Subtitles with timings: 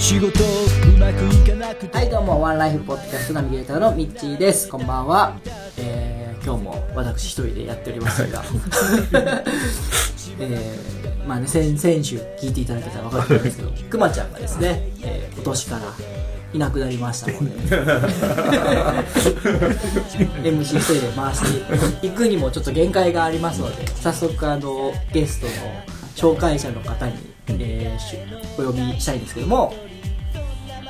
[0.00, 1.96] 仕事うまくいかなくて。
[1.96, 4.66] はいどうもワンライフポッドキャストナビゲーターのミッチーです。
[4.66, 5.38] こんばんは、
[5.76, 8.42] えー、今日も私一人でやっておりますが。
[10.40, 15.82] えー、まあね先先週聞いていただけたら分かると思うんですけど くまちゃんがですね、えー今年から
[16.52, 17.76] いなくなりましたので。
[20.42, 21.42] MC 一人で回し
[22.00, 25.52] ていくにもちょっと限界がありますので早速あのゲストの
[26.16, 27.12] 紹介者の方に、
[27.48, 28.16] えーし
[28.58, 29.72] お呼びしたいんですけども、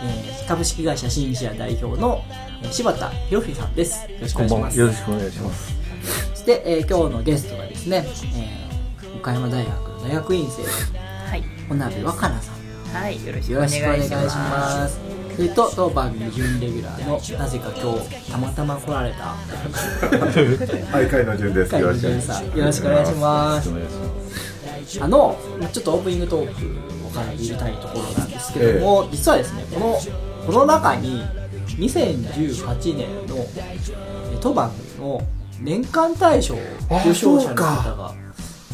[0.03, 2.23] えー株式会社シンシア代表の
[2.63, 4.41] えー柴田博文さんですよろしくお。
[4.41, 5.75] 願いしますよろしくお願いします。
[6.35, 10.63] そして、えー今日のゲストがですね、えー岡山大学の大学院生
[11.31, 12.55] はい、小鍋若菜さん
[13.03, 14.99] はい、よろしくよお願いしろしくお願いします。
[15.37, 21.75] それと当番組準レギュラーのなぜか今日たまたま来られたはい、海野潤です。
[21.77, 22.43] よろしくお願いします。
[22.43, 24.05] 潤さんよろしくお願いしますお願いしま
[24.87, 25.03] す。
[25.03, 26.53] あのまあちょっとオープニングトーク
[27.00, 29.99] をから入れたいところなんですけども、実はですねこの
[30.47, 31.23] この中に
[31.67, 35.23] 2018年のえ当番組の
[35.61, 36.55] 年間大賞
[37.03, 38.15] 受賞者の方が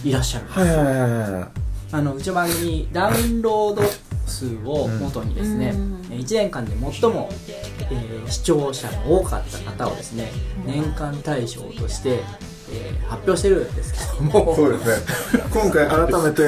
[0.05, 1.48] いらっしゃるんですはいはいはいはい。
[1.93, 3.83] あのうちの番組ダウンロード
[4.27, 5.73] 数を元にですね、
[6.11, 7.28] 1年間で最も、
[7.91, 10.33] えー視聴者が多かった方をですね
[10.65, 12.23] 年間大賞として、
[12.72, 14.95] えー発表してるんですけども そうですね。
[15.53, 16.47] 今回改めて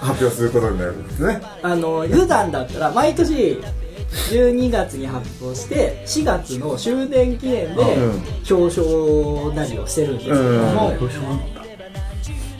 [0.00, 1.42] 発表することになるんですね。
[1.62, 3.60] あの普段だったら毎年
[4.32, 11.10] 12月に発表して4月の終電記念でうん表彰なりをしてるんですけども、うん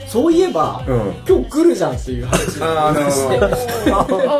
[0.07, 4.39] そういえば、うん今日来るじゃんっていう話ああ、なるほど。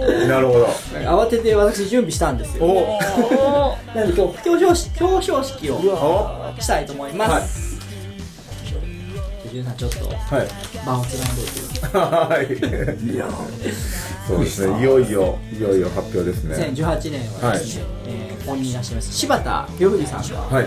[0.26, 0.66] なるほど。
[1.04, 7.69] 慌てて私準備したんですよおなので今日表彰式表彰式をおしたいと思います。
[9.50, 10.48] じゅんさんちょっとはい。
[10.86, 13.14] 場をつないでいてはい。
[13.14, 13.28] いや、
[14.26, 14.80] そうですね。
[14.80, 16.56] いよいよ、いよいよ発表ですね。
[16.74, 20.66] 2018年はですね、えーここにいらっしゃいます柴田博文さんがはい。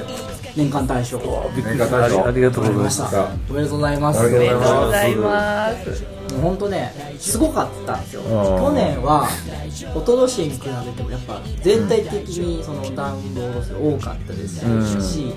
[0.55, 2.97] 年間大賞を年間大賞ありがとうございまし。
[2.97, 6.03] たたおめでとうございますありおめでがとうございまます。
[6.33, 9.27] もう本当ねすごかったんですよー去年は
[9.69, 15.33] 一昨年に比べてもやっぱ全体的にそのダウンロード数多かったですし、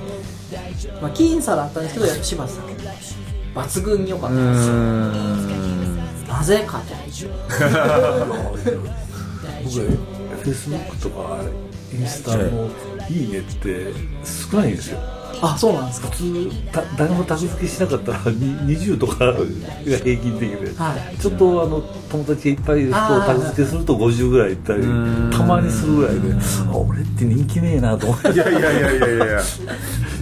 [1.01, 2.67] まあ、僅差だったんですけどやっぱ柴田さん
[3.57, 4.75] 抜群に良かったんですよ。
[6.35, 8.53] なぜかと僕は
[10.43, 11.41] フェイスブックとか
[11.93, 12.71] インスタの
[13.09, 13.93] いいねって
[14.51, 14.99] 少ないんですよ。
[15.43, 16.09] あそうなんですか。
[16.09, 19.35] 普通た誰もタグ付けしなかったらに20とかが
[19.85, 21.17] 平均的で、はい。
[21.19, 28.31] ちょっとあの友達がいっぱいいる人をタグ付けすると50ぐらいいったりたまにするぐらいであ俺って人気ねえなと思って。
[28.33, 29.43] いやいやいやいやいや。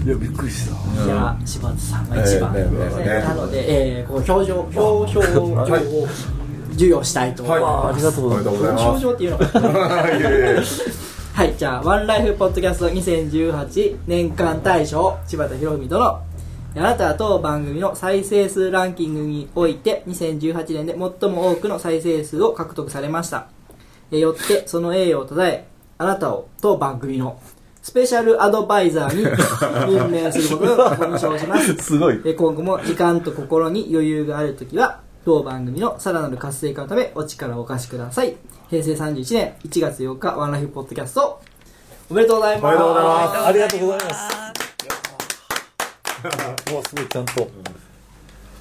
[0.04, 1.04] いやびっくりした。
[1.04, 5.66] いや柴田さんが一番、ええねなので、えー、この表情表彰状を
[6.72, 8.56] 授与したいと思います、あありがとうございます。
[8.56, 9.38] 表彰状っていうの
[11.34, 16.04] はい、じゃあ、ワンライフポッドキャスト2018年間大賞、柴田博文殿。
[16.04, 16.22] あ
[16.76, 23.48] なたは当番組の再生数ランキングにおいて、2018年で最も多くの再生数を獲得されました。
[24.12, 25.66] えよって、その栄誉をたたえ、
[25.98, 27.40] あなたを当番組の
[27.84, 29.24] スペシャルアドバイザーに
[29.94, 31.74] 任命することを認証します。
[31.74, 32.18] すごい。
[32.24, 38.36] え今後も時間と心に余裕があるときは、当番組のさらなる活性化のためお力をお貸しください。
[38.70, 41.38] 平成31年1月8日、ワンライフポッドキャスト、
[42.08, 42.74] おめでとうございます。
[42.74, 44.36] おめでとうございますありがとうございます。
[46.72, 47.48] もうすごいちゃんと。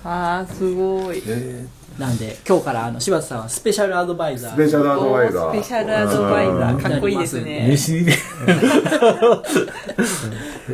[0.03, 1.23] あー、すごい。
[1.25, 1.65] え
[1.97, 4.53] なんで、今日からあの柴田さんはスペシャルアドバイザー。
[4.53, 5.51] スペシャルアドバイザー。
[5.51, 7.67] スペシャルアドバイザー、かっこいいですー、ね。
[7.69, 8.13] 飯にね。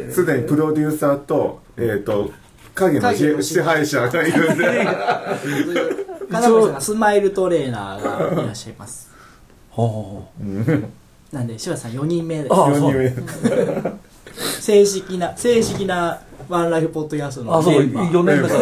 [0.10, 2.32] すでにプロデューサーと、えっ、と、
[2.74, 4.88] 影の影の支支配者がいるんで。
[6.32, 9.10] 金森さんがスマイルトレーナーがいらっしゃいます。
[9.76, 10.24] は
[11.34, 12.54] なんで、柴田さん4人目です。
[12.54, 13.14] ああ四人目
[14.62, 18.62] 正式な、正式なワンライフポッドキャストのあ、そう、メンバー4年だから、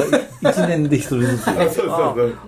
[0.53, 1.45] 1年で1人ずつ。
[1.51, 1.87] そうそうそう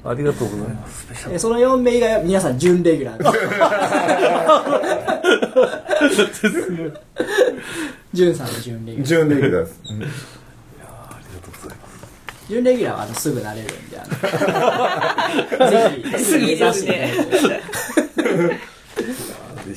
[0.03, 1.07] あありがとうございます。
[1.31, 3.24] えその4名以外は皆さん準レギュラーで
[6.50, 6.94] す。
[8.13, 9.07] 準さんの準レギュラー。
[9.07, 9.80] 準レギュラーです。
[9.88, 10.12] ありがと
[11.47, 11.89] うございます。
[12.50, 13.69] 準レギュラーはあのすぐ慣れるん
[16.07, 16.74] で すぐ嬉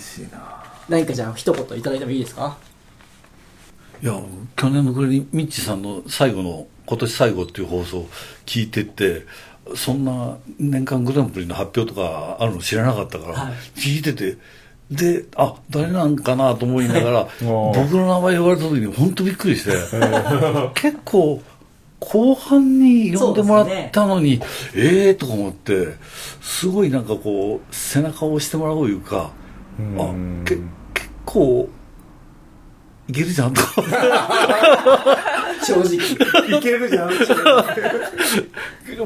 [0.03, 0.43] しいな
[0.88, 2.56] 何かじゃあ一言いただいてもいいですか？
[4.02, 4.20] いや
[4.56, 8.08] 去年の暮れにミッチさんの最後の今年最後っていう放送
[8.46, 9.25] 聞いてて
[9.76, 13.52] そんな年間グランプリの発表とかあるの知らなかったから、はい。
[13.76, 14.37] 聞いてて
[14.90, 19.70] であ誰なんかなと思いながら 僕の名前言われた時に本当びっくりして
[20.75, 21.40] 結構
[22.00, 24.40] 後半に呼んでもらったのに、
[24.75, 25.94] ええー、とか思って
[26.40, 29.31] すごいなんかこう背中を押してもらおういうか
[29.96, 30.12] あ
[30.44, 30.66] け結
[31.25, 31.69] 構
[33.08, 33.82] いけるじゃんとか
[35.64, 37.10] 正直いけるじゃん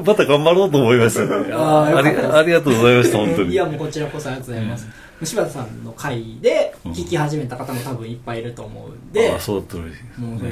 [0.05, 1.51] また頑張ろうと思いましたね。
[1.53, 3.51] ありありがとうございました、本当に。
[3.51, 4.87] いやもうこちらこそありがとうございます、
[5.23, 10.21] 柴田さんの回で聞き始めた方も多分いっぱいいると思うんで、ああ、そうだったら嬉しい。
[10.21, 10.51] もうそれ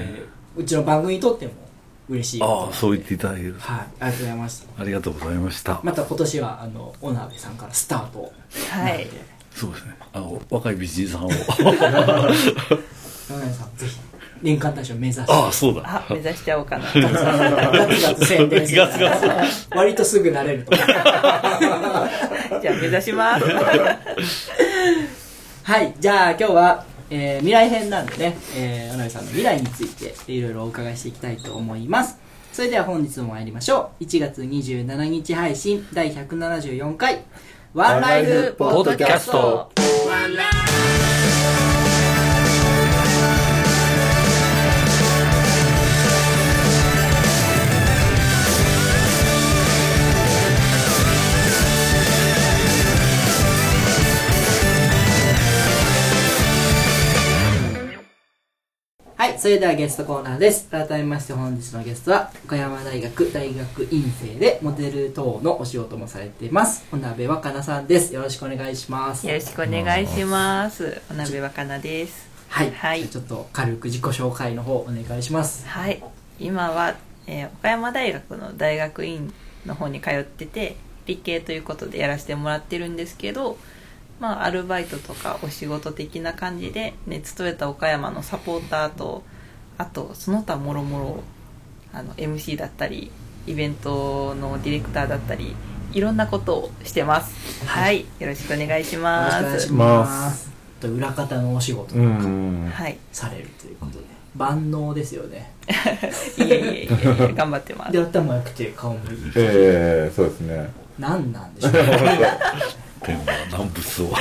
[0.58, 1.52] うちの番組にとっても
[2.10, 3.56] 嬉しいああ、そう言っていただける。
[3.60, 5.80] はいありがとうございましたありがとうございました。
[5.84, 8.32] また今年はあの小鍋さんからスタート
[8.72, 9.08] はい
[9.56, 9.96] そうですね。
[10.12, 11.30] あの、若い美人さんを。
[13.28, 14.00] 小鍋さんぜひ
[14.42, 15.32] 年間大賞目指して。
[15.32, 15.82] ああ、そうだ。
[15.86, 16.86] あ目指しちゃおうかな。
[16.94, 16.94] ガ
[17.88, 18.76] ツガツ宣伝して。
[18.78, 19.28] ガツガツ
[19.72, 20.76] 割とすぐ慣れると。
[20.78, 23.46] じゃあ目指します。
[25.64, 32.20] はいじゃあ今日は、えー未来編なんでね、えー、さんの未来についていろいろお伺いしていきたいと思います。
[32.54, 34.04] それでは本日も参りましょう。
[34.04, 37.24] 1月27日配信第174回
[37.74, 39.72] ワンライフポッドキャスト。
[39.78, 40.28] は
[41.12, 41.15] い、
[59.38, 60.70] それではゲストコーナーです。
[60.70, 66.86] 改めまして本日のゲストは、岡山大学大学院生でモデル等のお仕事もされています。
[66.90, 68.14] 小鍋若菜さんです。
[68.14, 69.28] よろしくお願いします。
[69.28, 75.68] よろしくお願いしますお鍋若菜ですはい、はいちょっと軽く自己紹介の方お願いします。
[75.68, 76.02] はい
[76.40, 76.96] 今は、
[77.28, 79.34] えー岡山大学の大学院
[79.66, 83.58] の方に通ってて理系ということでやらせてもらってるんですけど
[84.20, 89.24] まあアルバイトとかお仕事的な感じで熱トヨタ岡山のサポーターと
[89.78, 91.24] あとその他もろもろ
[91.94, 93.12] あの MC だったり
[93.48, 95.56] イベントのディレクターだったり
[95.94, 97.66] いろんなことをしてます。
[97.66, 100.52] はい、よろしくお願いしよろますしくお願いします。
[100.82, 102.70] と裏方のお仕事うなんかん。
[102.70, 102.98] はい。
[103.14, 105.54] されるということで、万能ですよね。
[106.38, 107.94] いえいえいえ頑張ってます。
[107.94, 109.32] で、頭良くて顔もいい。
[109.36, 110.70] ええそうですね。
[111.00, 111.74] 何なんでしょう
[113.06, 114.14] 天は難物を。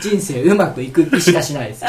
[0.00, 1.80] 人生うまくいく気しかしないです。
[1.80, 1.86] しい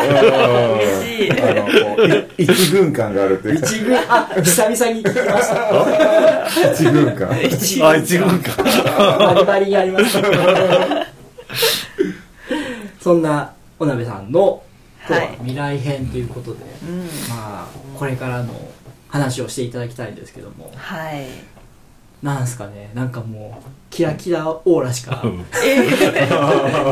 [1.31, 2.07] あのこう
[2.39, 3.59] い一軍感があるという。
[3.59, 6.73] か一軍、あ、久々に聞きました。
[6.73, 7.31] 一軍感。
[7.31, 8.63] あ、一軍か。
[9.17, 10.19] バリバリにあります。
[13.01, 14.61] そんな、お鍋さんの、
[15.07, 16.99] 今日ははい未来編ということで、うん。
[17.29, 17.67] まあ、
[17.97, 18.53] これからの
[19.09, 21.27] 話をしていただきたいんですけども、はい
[22.23, 25.21] なんすかね、なんかもう、キラキラオーラしか
[25.63, 25.75] え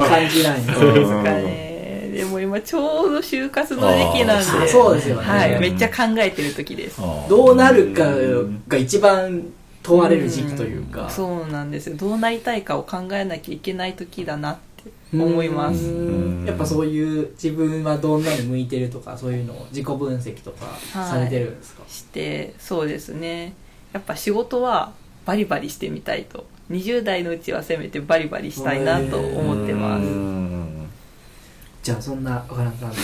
[0.08, 0.60] 感じない。
[0.60, 0.66] ん。
[0.66, 0.80] ですよ。
[0.80, 2.12] そうですかね。
[2.14, 5.22] でも今ちょうど就活の時期なんあでーそうですよね。
[5.28, 7.00] はい、めっちゃ考えてる時です。
[7.30, 8.04] どうなるか
[8.68, 9.42] が一番
[9.82, 11.10] 問われる時期というか。
[11.10, 11.96] そうなんですよ。
[11.96, 15.86] どうなりたいかを考えなきゃいけない時だなって思います。
[16.46, 23.54] やっぱそういう自分はどんなに向いてるとかそういうのを自己分析とかされてるんですか、してそうですね。
[23.94, 24.92] やっぱ仕事は
[25.26, 26.46] バリバリしてみたいと。
[26.70, 30.04] 20代のうちはせめてバリバリしたいなと思ってます。
[30.04, 30.90] うん。
[31.84, 32.96] じゃあそんな岡田さんの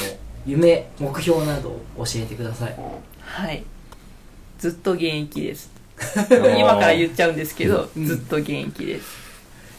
[0.45, 2.75] 夢目標などを教えてください。
[3.19, 3.63] はい。
[4.57, 5.71] ずっと現役です。
[6.57, 8.05] 今から言っちゃうんですけど、うん。
[8.05, 9.05] ずっと現役です。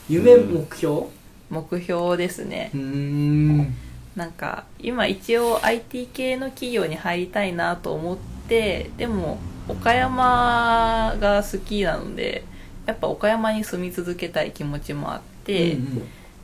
[0.08, 1.06] 夢目標？
[1.48, 2.70] 目標ですね。
[2.74, 3.74] うーん。
[4.16, 8.16] なんか今一応 IT 系の企業に入りたいなと思っ
[8.48, 12.44] てでも岡山が好きなので
[12.86, 16.02] やっぱ岡山に住み続けたい気持ちもあって、うん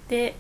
[0.09, 0.35] で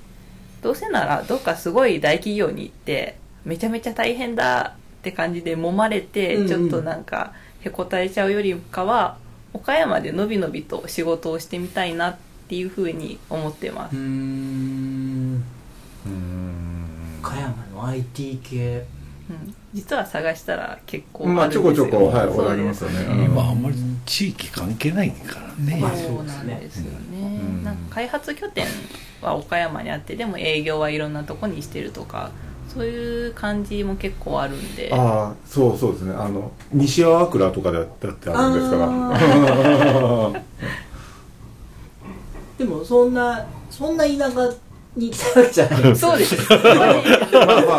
[0.60, 6.48] どうせならどっかすごい大企業に行ってめちゃめちゃ大変だって感じで揉まれて、うんうん。
[6.48, 9.18] ちょっとなんかへこたれちゃうよりかは
[9.52, 12.16] 岡山でのびのびと仕事をしてみたいなっ
[12.48, 13.96] ていうふうに思ってます。
[13.96, 15.44] うーん。
[16.06, 17.20] うん。
[17.22, 18.86] 岡山の IT 系。
[19.30, 21.88] うん実は探したら結構まああるんですよ。
[21.88, 23.24] ちょこちょこはいそうおられますよね。
[23.24, 23.76] 今あんまり
[24.06, 25.80] 地域関係ないからね。
[25.80, 27.64] まあそうなんですよね、うん。
[27.64, 28.66] なんか開発拠点
[29.20, 32.30] は岡山にあってでも営業はいろんなとこにしてるとか
[32.68, 34.90] そういう感じも結構あるんで。
[34.92, 36.14] ああそうそうですね。
[36.14, 40.40] あの西粟倉とかだってあるんですから。
[42.58, 44.54] でもそんなそんな田舎
[44.96, 46.36] に行きたいわけじゃないそうです。
[46.50, 47.74] まあま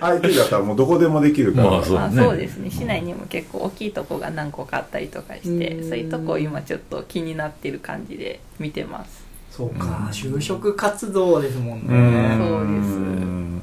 [0.00, 11.98] あ IT だったらもうどこでもできるから、まあそうまあ、そうですね市内にも結構大きいとこが何個かあったりとかしてうんそういうとこを今ちょっと気になってる感じで見てますそうか就職活動ですもんうね
[12.36, 13.62] ん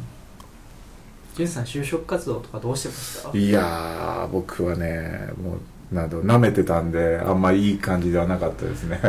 [1.35, 5.59] ジュンさん就職活動とかどうしてましたいやー僕はねもう
[5.91, 8.99] なんだろう舐めてたんであんまいい感じではなかったですね。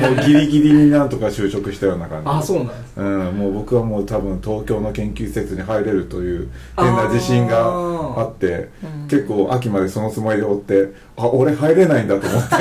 [0.00, 9.08] もうギリギリになんとか就職したような感じあそうなんですうん、もう僕はもう多分東京の研究施設に入れるという変な自信があってうん。
[9.08, 12.54] 結構秋までそのつもりでおってあ俺入れないんだと思って。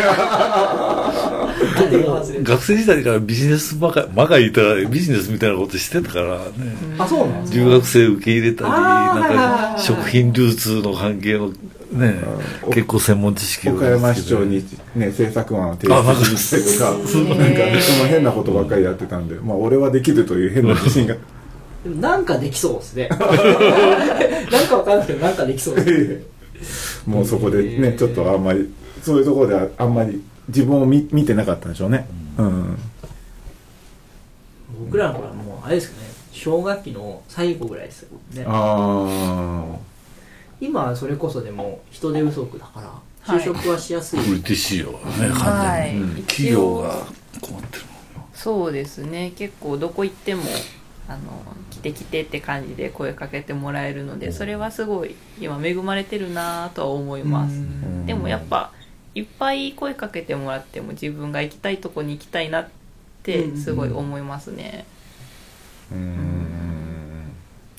[2.43, 6.45] 学生時代からビジネスばかばかりいたらビジネスみたいなことしてたからね、
[6.97, 7.59] あそうなんですか。
[7.59, 11.51] 留学生受け入れたりなんか食品流通の関係の
[11.93, 12.21] ね
[12.65, 12.71] うん。
[12.71, 14.63] 結構専門知識を岡山市長に
[14.95, 21.15] ね政策案を提出してとかなんかその変なことばっかりやってたんでまあ俺はできるという変な自信が。
[21.83, 23.09] でもなんかできそうですね。
[23.11, 23.19] なん
[24.67, 25.07] かわかんない。
[25.07, 26.23] けどなんかできそうで
[26.63, 32.07] すもうそこでねちょっとあんまりそういうところではあんまり自分を見見てなかったんでしょうね。
[32.37, 32.77] うん。
[34.85, 36.07] 僕らの頃はもうあれですかね。
[36.31, 38.43] 小学期の最後ぐらいですよね。
[38.47, 39.77] あ
[40.63, 42.87] 今はそれこそでも人手不足だから
[43.21, 43.39] はい。
[43.39, 46.23] 就職はしやすい、ブリティッシュよねは完全に、い、うん。
[46.23, 47.05] 企業が
[47.41, 47.83] 困ってる
[48.33, 49.31] そうですね。
[49.37, 50.41] 結構どこ行っても
[51.07, 51.19] あの
[51.69, 57.53] 来て来てって感じで声かけてもらえるのでそれはすごい今恵まれてるなとは思います。
[57.53, 58.05] ん。
[58.05, 58.71] でもやっぱ
[59.15, 62.69] いっぱい声かけてもらっても自分が行きたいとこに行きたいなっ
[63.21, 64.85] てすごい思いますね。
[65.93, 66.72] ーうん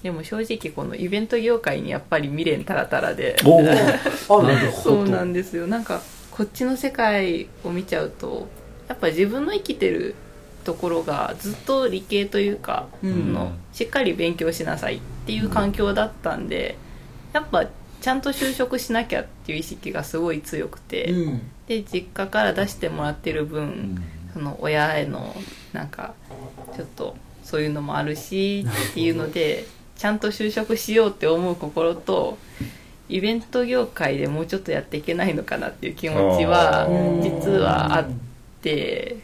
[0.05, 3.37] でも正直このイベント業界にやっぱり未練たらたらで。
[3.41, 4.39] そ
[5.01, 5.67] うなんですよ。
[5.67, 8.47] なんかこっちの世界を見ちゃうと
[8.87, 10.15] やっぱ自分の生きてる
[10.63, 13.33] ところがずっと理系というか、うん。
[13.33, 16.77] のしっかり勉強しなさいっていう環境だったんで
[17.33, 17.67] やっぱ
[18.03, 21.41] ちゃんと就職しなきゃっていう意識がすごい強くて、うん。
[21.67, 25.35] で実家から出してもらってる分、その親への
[25.73, 26.13] なんか
[26.77, 29.65] ちょっとそういうのもあるしっていうので
[29.97, 32.39] ちゃんと就職しようって思う心と
[33.09, 36.89] イベント業界でもうちょっとやっていけないのかなっていう気持ちは
[37.23, 38.07] 実はあっ
[38.63, 39.17] て。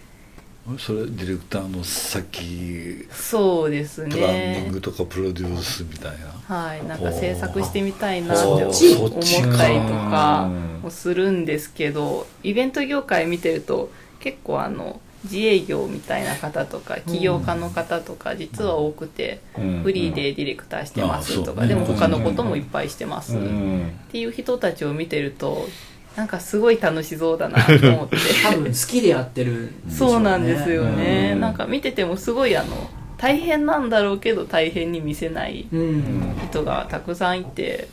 [0.79, 4.31] それディレクターのさっきそうですプランニン
[4.65, 6.55] ねグとかプロデュースみたいな。
[6.55, 9.11] はいなんか制作してみたいなって思っ
[9.57, 10.51] たりとか
[10.83, 19.83] もするんですけどイベント業界見てると結構あの自営業みたいな方とか起業家の方とか実は多くてうん。
[19.83, 23.37] フリーでディレクターしてますとかでも他のこともいっぱいしてます。
[23.37, 23.93] っうん。
[24.11, 25.69] ていう人たちを見てると
[26.17, 28.17] なんかすごい楽しそうだなと思って。
[28.43, 29.71] 多分好きでやってるね。
[29.91, 31.33] そうなんですよね。
[31.35, 31.41] うん。
[31.41, 36.35] なんか見ててもすごいあの大変なんだろうけど大変に見せないうん。
[36.51, 37.89] 人がたくさんいて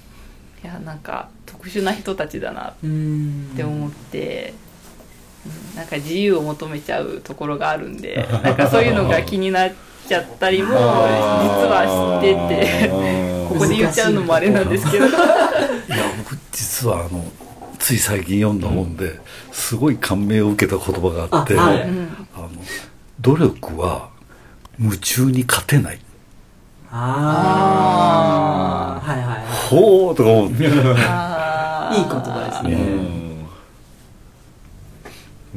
[0.63, 4.66] いやなんか特殊な人たちだなうんって思って、うん
[5.75, 9.71] なんか自由を求めちゃうところがあるんで なんかそういうのが気になっ
[10.07, 12.33] ちゃったりも実はして
[12.83, 15.07] てここで言っちゃうのもあれなんですけど。
[15.07, 15.17] いや
[16.17, 17.23] 僕実はあの
[17.79, 19.19] つい最近読んだ本で
[19.51, 21.81] すごい感銘を受けた言葉があってあはい。
[21.81, 22.49] うんあの
[23.19, 24.09] 努力は
[24.79, 25.99] 夢中に勝てない。
[26.91, 29.33] ああはいはいは
[29.69, 30.63] ほうとか思って。
[30.65, 30.83] いいい言
[32.19, 33.26] 葉ですね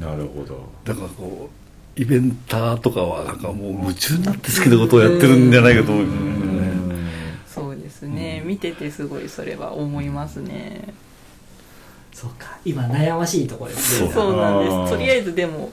[0.00, 0.68] なるほど。
[0.84, 1.50] だからこ
[1.96, 6.06] うイベンターとかはなんかもう夢中になって好きなことをやってるんじゃないかと思う、
[7.46, 8.42] そうですね。
[8.44, 10.94] 見ててすごいそれは思いますね。
[12.12, 12.58] そうか。
[12.64, 14.10] 今悩ましいところですね。
[14.10, 14.36] そう。
[14.36, 14.92] なんです。
[14.92, 15.70] とりあえずでも、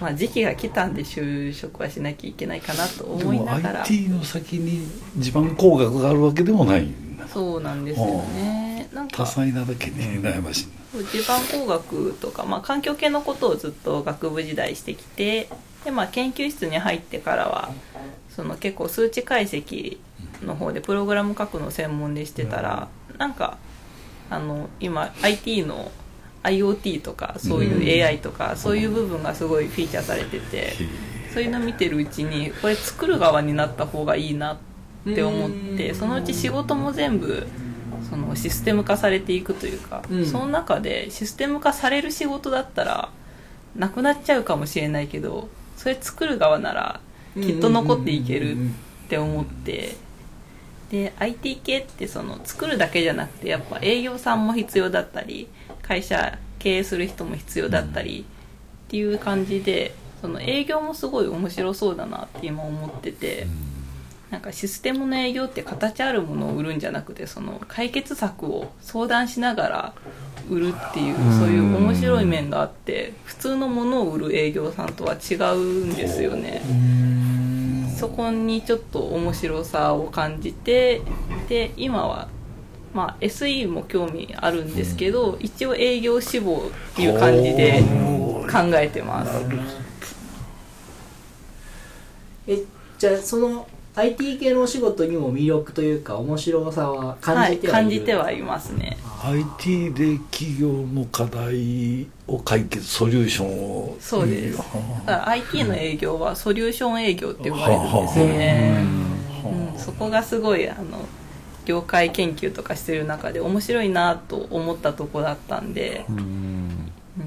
[0.00, 3.82] まあ、時期が来たんで就職はしなきゃいけないかなとでも思いながら。
[3.82, 4.86] IT の先に
[5.18, 6.82] 地盤工学があるわけでもない。
[6.82, 7.03] んだ
[7.34, 8.88] そうなんですよね。
[8.92, 10.68] なん多か彩なだけに悩ましい。
[11.10, 15.48] 地盤工学とか、まあ、環境系のことをずっと学部時代してきて
[15.84, 17.72] で、まあ、研究室に入ってからは
[18.30, 19.98] その結構数値解析
[20.44, 22.88] の方でプログラム書くの専門でしてたら、
[23.18, 23.58] なんか
[24.30, 25.90] あの今 IT の
[26.44, 30.74] IoT とかそういう AI とか、そういう部分がすごいフィーチャーされてて、
[31.32, 34.73] そういうの見てるうちにこれ作る側になった方がいいなって
[35.22, 35.94] 思ってうん。
[35.94, 37.46] そのうち仕事も全部
[38.08, 40.26] そのシステム化されていくというか、うん。
[40.26, 43.10] その中でシステム化される仕事だったら
[43.76, 47.00] なくなっちゃうかもしれないけどそれ作る側なら
[47.34, 49.96] きっと残っていけるって思って
[50.90, 55.48] で IT 系ってその作るだけじゃなくてやっぱ営業さんも必要だったり
[55.82, 58.24] 会社経営する人も必要だったり
[58.86, 63.46] っていう感じでその営業もすごい面白そうだなって今思ってて
[64.34, 69.94] なんかシステムの営業って形あるものを売るんじゃなくてその解決策を相談しながら
[70.50, 76.62] 売るっていうそういう面白い面があって普通のものを売る営業さんとは違うんですよね。
[77.96, 81.02] そこにちょっと面白さを感じて
[81.48, 82.26] で今は、
[82.92, 87.84] まあ、SE も興味あるんですけど、一応営業志望っていう感じで
[88.50, 89.30] 考えてます。
[92.48, 92.58] え
[92.98, 98.96] じゃあその IT 系のお仕事にも魅力というか面白さは感じてはいる、はい、感じてはいますね。
[99.22, 103.96] IT で企業の課題を解決ソリューションを。
[104.00, 104.58] そうです。
[104.58, 104.70] だか
[105.06, 108.84] ら IT の営業はソリューション営業って呼ばれるんですよね、
[109.74, 111.06] うん、そこがすごいあの
[111.64, 116.83] 業界研究とかしてる中で面白いなと思ったとこだったんで、うん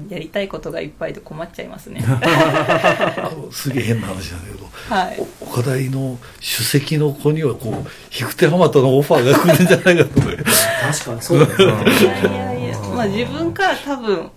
[0.08, 2.04] やりたいことがいっぱいで困っちゃいますね。
[3.50, 7.74] すげえ変な話なんだけど、はい、岡大の首席の子にはこう
[8.14, 14.30] 引く手浜とのオファーが来るんじゃないかと 確かにそうだよねいやいやいやまあ自分から多分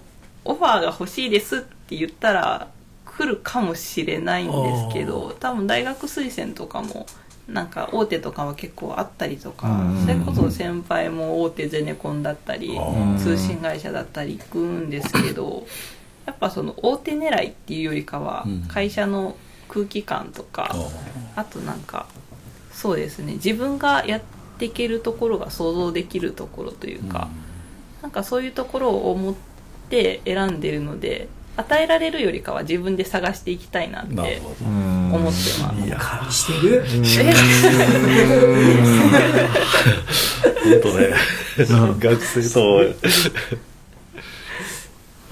[0.45, 2.67] オファーが欲しいですって言ったら
[3.05, 4.53] 来るかもしれないんで
[4.89, 7.05] すけど多分大学推薦とかも
[7.53, 15.65] なんか大手とかは結構あったりとかうんそれこそ先輩も大手ゼネコンだったりうん通信会社だったり行くんですけど
[16.25, 18.61] やっぱその大手狙いっていうよりかはうん。
[18.67, 19.35] 会社の
[19.67, 20.69] 空気感とか
[21.35, 22.07] ああとなんか
[22.71, 24.21] そうですね自分がやっ
[24.57, 27.29] ていけるところが想像できるところというか、
[28.01, 29.35] なんかそういうところを思っ
[29.89, 31.27] て選んでるので
[31.57, 35.85] 与えられるよりかは自分で探していきたいなって思思ってます。
[35.85, 36.83] いや感じしてる？
[40.63, 41.13] 本当ね。
[41.99, 42.77] 学生と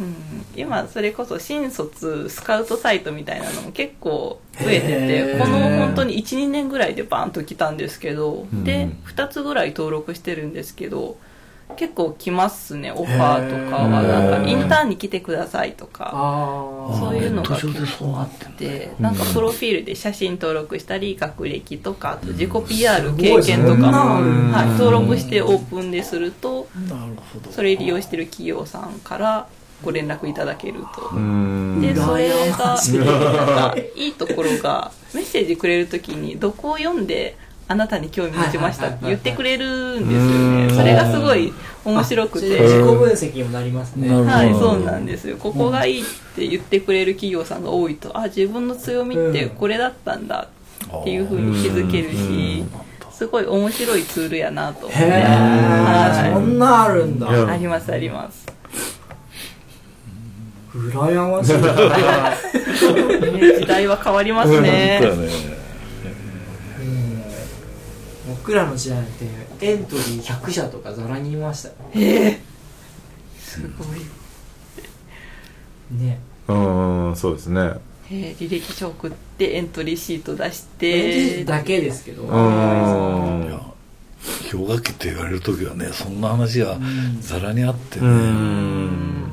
[0.02, 0.46] うん。
[0.56, 8.64] 今それこそ新卒スカウトサイトみたいなのも結構増えててこの本当に12年ぐらいでバーンと来たんですけどうん。
[8.66, 11.18] で2つぐらい登録してるんですけど
[11.76, 14.02] 結構来ますねオファーとかは。
[14.04, 16.12] なんかインターンに来てくださいとか。
[17.00, 18.92] そういうのが結そうな構あって。
[19.00, 26.68] なんかプロフィールで写真登録したり学歴とかあと自己 PR 経験とかも、はい、登録してオープンですると
[27.52, 29.48] それ利用してる企業さんから
[29.84, 31.10] ご連絡いただけると。
[31.16, 31.82] うん。
[31.82, 33.06] でそれ羨がい。
[33.06, 37.38] なんかいいところがメッセージくれるときにどこを読んで
[37.72, 40.68] あなたに興味持ちましたって言ってくれるんですようん。
[40.68, 41.54] ねそれがすごい
[41.86, 42.50] 面白くて。
[42.50, 44.10] 自己分析にもなりますね。
[44.10, 45.38] はいそうなんですよ。
[45.38, 46.06] ここがいいっ
[46.36, 50.48] て言ってくれる企業さんが多いとあ自分の強みってこれだったんだ
[51.02, 52.66] っていうふうに気づけるし
[53.12, 54.88] すごい面白いツールやなと。
[54.88, 57.30] 思ってはそんなあるんだ。
[57.30, 58.48] ありますあります。
[60.74, 61.54] 羨ましい。
[63.32, 65.59] ね 時代は変わりますね
[68.50, 69.28] 僕らの時代って
[69.62, 71.76] エントリー100社とかざらにいましたよ
[73.38, 74.00] すごい。
[75.92, 76.20] ね。
[76.48, 76.54] う
[77.12, 77.74] んそうですね。
[78.10, 82.24] えー履歴書送ってエントリーシート出しエントリてーだけですけど。
[82.24, 83.60] うん。
[84.52, 87.22] 氷河期って言われる時はねそんな話がん。
[87.22, 89.26] ざらにあってうねん。
[89.26, 89.29] でも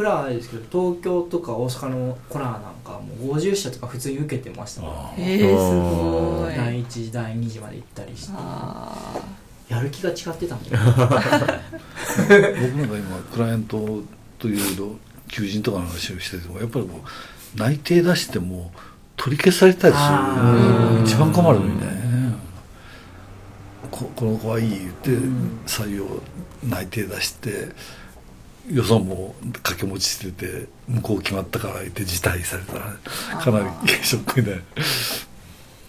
[0.00, 4.80] 僕らはあれですけど東京とか大阪のコラなんかもう50社とか普通に受けてました。
[4.80, 6.56] からあえー、すごい。
[6.56, 8.32] 第1次第2次まで行ったりして。
[8.34, 9.20] あ
[9.68, 10.70] やる気が違ってたもんね。
[10.72, 14.02] 僕なんか今クライアント
[14.38, 14.96] というと
[15.28, 18.72] 求人とかの話をしててもやっぱりこう内定出しても
[19.18, 22.34] 取り消されたりすある一番困るみたいなね
[23.90, 25.60] ここの子はいい言ってん。
[25.66, 26.06] 採用
[26.66, 27.68] 内定出して
[28.70, 32.96] 予算も掛け持ちしてて向こう決まったから言って辞退されたら
[33.42, 34.60] かなりショックで。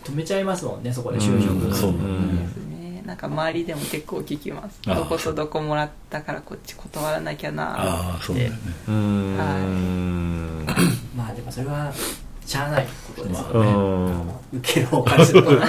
[0.04, 1.54] 止めちゃいますもんねそこで就職。
[1.66, 1.92] うんそう。
[1.92, 3.04] うんですね。
[3.06, 4.82] なんか周りでも結構聞きます。
[4.84, 8.58] どことどこもらったからこっち断らなきゃなああそうだよね。
[8.88, 10.66] うん。
[11.16, 11.94] まあでもそれは
[12.46, 14.22] しゃあないことですようね、ん
[14.60, 15.62] 受ける方からすると へ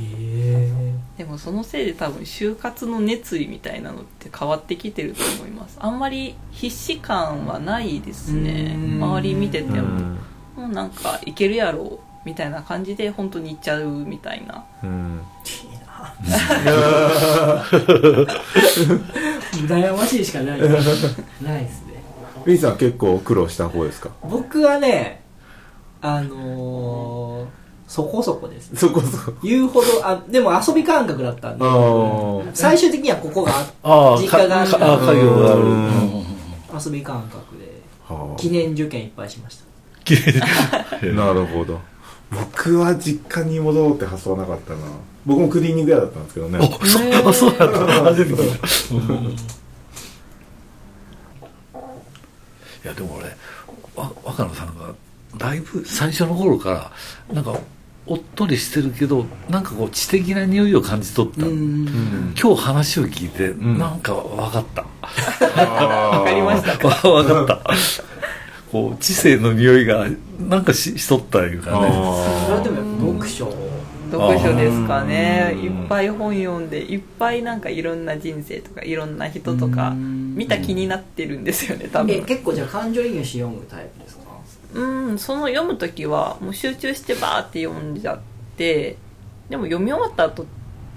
[0.00, 5.76] えでもそのせいで多分就活の熱意みたいなのって変わってきてると思います。
[5.80, 8.74] あんまり必死感はないですね。
[8.76, 9.02] うん。
[9.02, 10.18] 周り見てても、うん。
[10.56, 14.64] もうなんかいけるやろみたいな感じで本当に行っちゃうみたいな。
[14.82, 15.20] うん。
[15.44, 15.82] いいな
[19.66, 20.60] 羨ましいしかない。
[20.60, 20.80] ないで
[21.68, 22.02] すね。
[22.44, 24.10] ウィンさん結構苦労した方ですか？
[24.28, 25.22] 僕はね
[26.00, 27.61] あのー
[27.92, 28.74] そこそこです。
[28.74, 29.38] そこそこ。
[29.42, 31.64] 言うほどあでも遊び感覚だったんで。
[32.54, 33.52] 最終的にはここが
[33.82, 35.62] ああ実家があるからかか家業がある。
[36.82, 37.82] 遊び感覚で。
[38.08, 38.40] はあ。
[38.40, 39.64] 記念受験いっぱいしました。
[40.04, 40.40] 綺麗
[41.12, 41.80] なるほど。
[42.30, 44.78] 僕は実家に戻ろうって発想はなかったな。
[45.26, 46.60] 僕もクリーニング屋だったんですけどね。
[46.62, 48.04] あそうあそうやった。
[48.04, 48.46] 初めてい
[52.86, 53.26] やでも俺
[54.02, 54.94] わ若野さんが
[55.36, 56.90] だいぶ最初の頃か
[57.28, 57.54] らなんか
[58.04, 62.34] おっとりしてるけどなんかこう知的な匂いを感じ取った、うん。
[62.40, 63.78] 今日話を聞いて、ん。
[63.78, 64.82] なんか分かった。
[65.62, 67.62] わかりました分かった。
[68.72, 70.06] こう知性の匂いが
[70.40, 73.52] なんかししとったいうかねそれはでも読書。
[74.10, 75.52] 読書ですかね。
[75.54, 80.34] うんいっぱい本読んでいっぱいなんかいろんな人生とかいろんな人とかうん。
[80.34, 84.01] 見た気になってるんですよね多え分結構じゃあ感情移入して読むタイプ？
[84.74, 88.20] うんその読む時はもう集中してバーって読んじゃっ
[88.56, 88.96] て
[89.48, 90.46] でも読み終わった後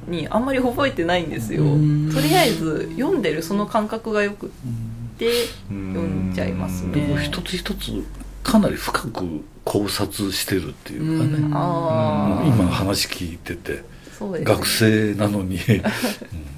[0.07, 1.63] にあんまり覚えてないんですよ。
[1.63, 2.11] うん。
[2.13, 4.49] とりあえず読んでるその感覚がよくっ
[5.17, 7.91] て読んじゃいますでもね一つ一つ
[8.43, 13.83] かなり深く考察してるっていうかね、今の話聞いてて。
[14.17, 14.55] そうですね。
[14.55, 15.59] 学生なのに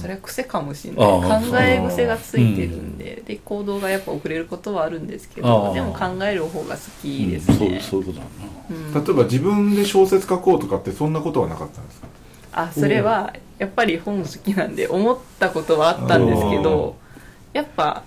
[0.00, 1.06] それは癖かもしれない。
[1.06, 8.30] 考え癖がついてるんで,、で行動がやっぱ遅れることはあるんですけどでも考える方が好きですうんそうね、そういうことだな。
[8.70, 9.04] うん。
[9.04, 12.06] 例えば自分で小説書こうとかってそんなことはなかったんですか？
[12.52, 16.96] あそれはやっぱり本好きなんで思ったことはあったんですけど
[17.52, 18.02] やっぱ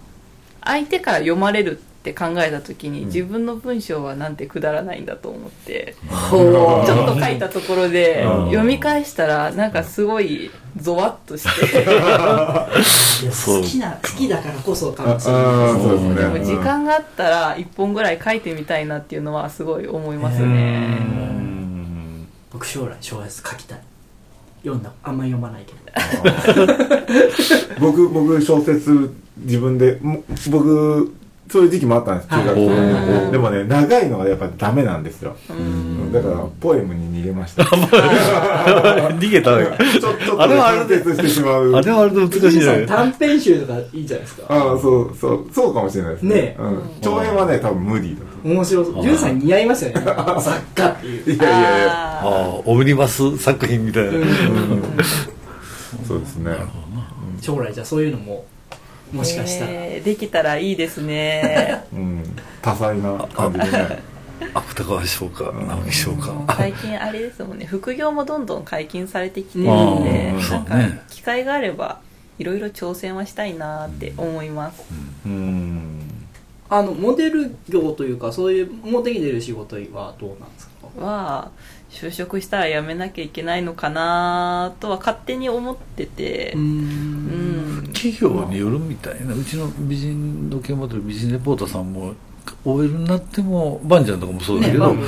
[0.61, 8.45] 相手から読まれるって考えた時に自分の文章はなんてくだらないんだと思って、ほちょっと書いたところでうん。
[8.47, 11.85] 読み返したらなんかすごいゾワッとして。
[11.85, 15.81] 好きな好きだからこそかもしれあない。
[15.91, 16.15] ですね。
[16.15, 22.27] でも時間があったら一本ぐらい書いてみたいなっていうのはすごい思いますうねん。
[22.51, 23.79] 僕将来小説書きたい。
[24.63, 25.77] 読んだあんまり読まないけど。
[27.79, 31.13] 僕僕小説自分でも僕
[31.49, 35.35] そういう時期もあったんです中学校はいででもね長いのがやっぱダメなんですよ。
[35.49, 36.11] うん。
[36.11, 37.65] だからポエムに逃げました。
[37.65, 39.67] ちょ 逃げたね
[39.99, 41.73] ちょっとあれはあれでしてしまう。
[41.73, 44.43] あれはあれで難しい短編集とかいいじゃないですか。
[44.49, 46.35] ああそうそうそうかもしれないですね。
[46.35, 48.49] ねうん、長編はね多分無理だと。
[48.49, 49.03] 面白そう。
[49.03, 50.01] 潤さん似合いますよね。
[50.01, 51.33] 作家っていう。
[51.35, 51.87] いやいやいや。
[51.89, 54.11] あああオムニバス作品みたいな、
[56.07, 56.55] そうですね。
[57.41, 58.52] 将来じゃあそういうのもー
[59.13, 61.83] もしかしたら、ねできたらいいですね。
[61.93, 62.23] うん
[62.61, 64.13] 多彩な感じでね。
[64.53, 70.75] 芥川賞か直木賞か最近あれですもんね副業もどんどん解禁されてきてるうんんでうんなんか
[71.09, 72.01] 機会があれば
[72.39, 74.83] いろいろ挑戦はしたいなって思います
[75.25, 75.99] うん
[76.69, 81.51] あのモデル業というかそういう表に出る仕事はどうなんですかは
[81.93, 86.53] 就職したら辞めなきゃいけないのかなとは勝手に思ってて。
[86.55, 87.79] ううん。
[87.81, 89.35] ん企業によるみたいな。
[89.35, 92.15] うちの美人時計モデル美人レポーターさんも
[92.65, 95.03] OL になってもバンちゃんとかもそうだけど、ね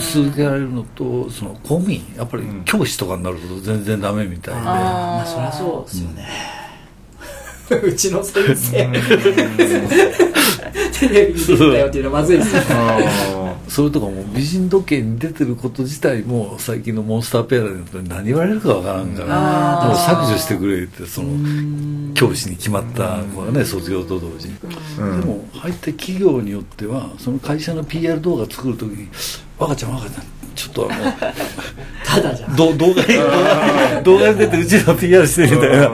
[0.00, 4.64] 続けられるのとその公務員やっぱりうん教師とかになると全然ダメみたいで、あー。
[4.64, 6.28] まあそりゃそうですよね、
[7.84, 8.90] うちの先生。
[10.98, 12.62] テレビに出てたよっていうのはまずいですよ
[13.68, 22.12] それとかもう美人時計に出てること自体も最近のモンスターペアレントに何言われるかわからんからもう削除してくれってそのうん。
[22.14, 24.54] 教師に決まった子がね卒業と同時に。
[24.56, 24.68] で
[25.26, 29.08] も入って企業によってはその会社の PR 動画作るときに
[29.58, 31.12] 「若ちゃん若ちゃんちょっとあの
[32.04, 32.54] ただじゃん。
[32.56, 33.08] ど動画に
[34.04, 35.90] 動画に出てうちの PR してみたいな。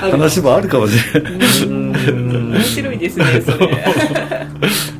[0.00, 3.70] 話もあるかもしれない面白いですねそれ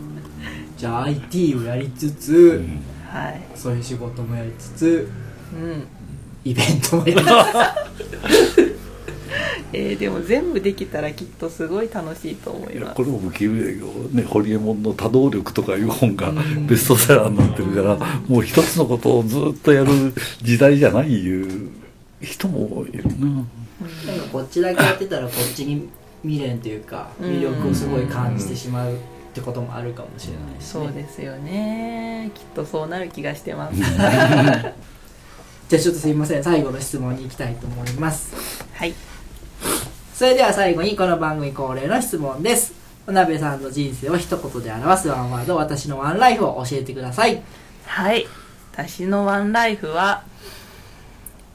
[0.86, 2.64] じゃあ IT をやりつつ、
[3.08, 3.42] はい。
[3.56, 5.08] そういう仕事もやりつつ
[5.52, 5.84] うん。
[6.44, 7.26] イベントもやりつ
[9.72, 12.94] えーでも全部できたらきっとすごい楽しいと思います。
[12.94, 16.32] これも受けるけどねホリエモンの「多動力」とかいう本が
[16.68, 19.90] ベストセラーになってるからもう一つのことをずっとやる
[20.40, 21.68] 時代じゃないいう
[22.20, 25.88] 人もいるなつなんかこっちだけやってたらこっちに
[26.22, 28.96] 未練というか魅力をすごい感じてしまう
[29.36, 30.56] ってこともあるかもしれないね。
[30.60, 32.30] そうですよね。
[32.34, 33.76] きっとそうなる気がしてます。
[35.68, 36.42] じゃあちょっとすいません。
[36.42, 38.34] 最後の質問に行きたいと思います。
[38.72, 38.94] はい。
[40.14, 42.72] それでは最後にこの番組恒例の質問です。
[43.06, 47.42] お鍋さんの人生を一言で表すワンワード私のワンライフを教えてください。
[47.84, 48.26] はい。
[48.72, 50.22] 私のワンライフは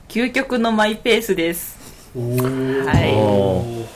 [0.07, 1.79] 究極のマイペースです。
[2.13, 3.87] は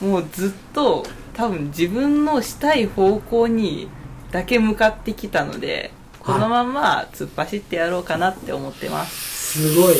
[0.00, 0.04] い。
[0.04, 3.88] もうずっと多分自分のしたい方向に
[4.30, 9.60] だけ向かってきたのでこのまま突っ走ってやろうかなって思ってます。
[9.60, 9.94] すごい。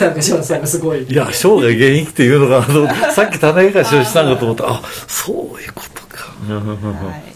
[0.00, 1.02] なんか柴田さんがすごい。
[1.04, 4.68] いや生涯現役っていうのかなと思って さっき種明かしをしたんかと思った。
[4.68, 6.32] あそういうことか。
[6.46, 7.34] はい。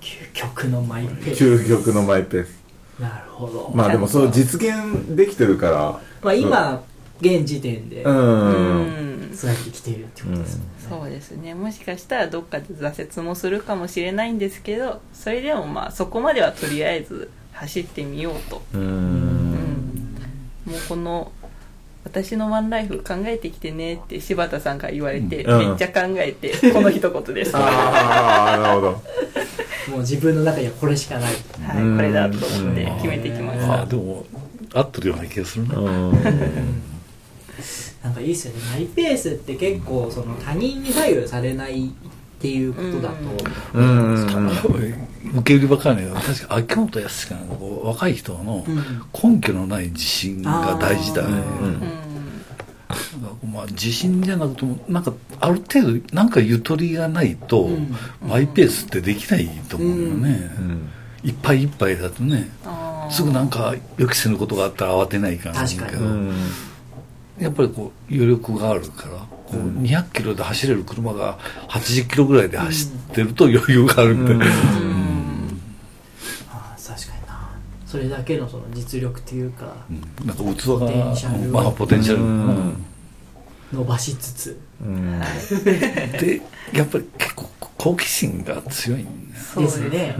[0.00, 1.44] 究極のマイペース。
[1.44, 2.62] 究極のマイペース。
[3.00, 3.72] なるほど。
[3.74, 6.00] まあでもその実現できてるから。
[6.22, 6.82] まあ今、
[7.22, 8.02] 現時点で。
[8.02, 9.12] うん、うん。
[9.34, 11.54] そうやってきているってことですね、そうですね。
[11.54, 18.84] もしかしたらどっかで挫折もするかもしれないんですけどそれでもまあそこまではとりあえず走ってみようと、ううん。
[18.84, 20.16] ん
[20.66, 21.32] もうこの
[22.04, 25.58] 私のワンライフ考えてきてねって柴田さんから言われて、うん。
[25.70, 29.02] めっちゃ考えてこの一言です、はああなるほど。
[29.90, 31.32] もう自分の中にはこれしかない。
[31.32, 31.36] い、
[31.96, 33.82] これだと思って決めてきました。
[33.82, 34.24] あでも
[34.74, 35.74] 合ってるような気がするな、
[38.02, 38.60] なんかいいっすよね。
[38.72, 41.90] マイペースって結構その他人に左右されないっ
[42.40, 43.14] ていうことだと、
[43.74, 43.82] う。
[43.82, 44.50] ん
[45.34, 48.64] 受け売りばっかりだけど確か秋元康かなんかこう若い人の
[49.22, 51.64] 根拠のない自信が大事だね、あー。
[51.64, 51.80] うん。
[53.22, 57.94] なんかまあ自信じゃなくてもなんかある程度なんかゆとりがないと、ん。
[58.20, 60.50] マイペースってできないと思うよね、
[61.22, 62.50] いっぱいいっぱいだとね。
[63.10, 65.90] すぐなんか予期せぬことがあったら慌てないから確かに。
[65.90, 66.04] けど、
[67.42, 77.50] やっぱりこう余力があるからこう200キロで走れる車が80キロぐらいで走ってると余裕があるみたいな、あー確かにな。
[77.86, 80.26] それだけのその実力っていうかうん。
[80.26, 82.84] なんか器ポテンシャルが、まあ、ポテンシャル、うん。
[83.72, 84.60] 伸ばしつつ。
[84.82, 85.20] うん。
[86.20, 86.40] で
[86.72, 89.64] やっぱり結構好奇心が強いんですね。
[89.64, 90.14] ですね。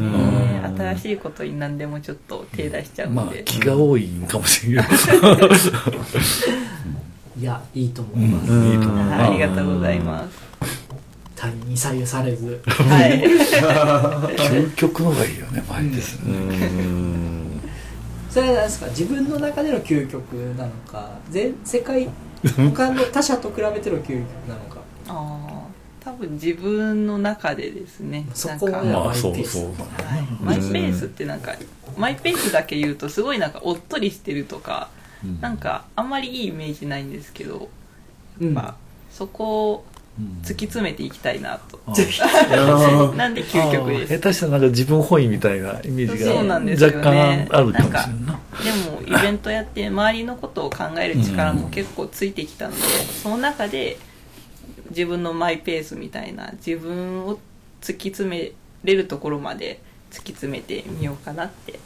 [0.77, 4.89] 新しいことに何でもちょっと手出しちゃうまあので、気が多いんかもしれない
[7.39, 8.73] いやいいと思います、うん。
[8.73, 9.09] いいと思う。
[9.09, 10.53] はいありがとうございます。
[11.35, 12.61] 他人に左右されず。
[12.67, 13.23] はい。
[14.37, 16.35] 究極のがいいよね前ですね、
[18.31, 22.09] それは何ですか自分の中での究極なのか全世界
[22.75, 24.81] 他の他者と比べての究極なのか。
[25.09, 25.63] ああ
[26.05, 28.27] 多分自分の中でですね。
[28.35, 29.73] そこまではまあそうそうはい。
[30.43, 31.55] マイペースってなんか
[31.97, 34.89] マイペースだけ言うとすごいなんかおっとりしてるとか、
[35.41, 37.69] なんかあんまりいいイメージないんですけど、
[38.41, 38.55] うん。
[38.55, 38.75] まあ
[39.11, 39.85] そこを
[40.43, 41.93] 突き詰めていきたいなと、あ
[43.17, 44.19] なんで究極です。
[44.19, 47.47] 下手したらなんか自分本位みたいなイメージそうなんですよがね。
[47.51, 48.41] 若干あるかもしれんな。
[48.63, 52.83] でもイベントやって周りのことを考える力も結構ついてきたので、
[53.23, 53.97] その中で
[54.91, 57.39] 自分のマイペースみたいな自分を
[57.81, 58.53] 突き詰め
[58.85, 59.81] れるところまで
[60.11, 61.79] 突き詰めてみようかなって。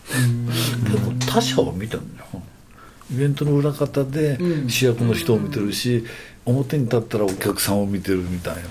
[0.85, 2.43] 結構他者を見たんだよ
[3.13, 4.71] イベントの裏方でうん。
[4.71, 6.05] 主役の人を見てるし、
[6.45, 8.63] 表に立ったらお客さんを見てるみたいな、